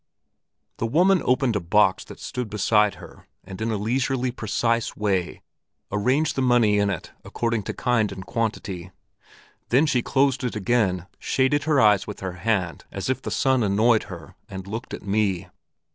The 0.77 0.87
woman 0.87 1.21
opened 1.25 1.55
a 1.55 1.59
box 1.59 2.03
that 2.05 2.19
stood 2.19 2.49
beside 2.49 2.95
her 2.95 3.27
and 3.43 3.61
in 3.61 3.69
a 3.69 3.77
leisurely, 3.77 4.31
precise 4.31 4.97
way 4.97 5.43
arranged 5.91 6.35
the 6.35 6.41
money 6.41 6.79
in 6.79 6.89
it 6.89 7.11
according 7.23 7.61
to 7.65 7.73
kind 7.75 8.11
and 8.11 8.25
quantity; 8.25 8.89
then 9.69 9.85
she 9.85 10.01
closed 10.01 10.43
it 10.43 10.55
again, 10.55 11.05
shaded 11.19 11.65
her 11.65 11.79
eyes 11.79 12.07
with 12.07 12.21
her 12.21 12.33
hand 12.41 12.83
as 12.91 13.11
if 13.11 13.21
the 13.21 13.29
sun 13.29 13.61
annoyed 13.61 14.05
her, 14.05 14.33
and 14.49 14.65
looked 14.65 14.95
at 14.95 15.03
me. 15.05 15.49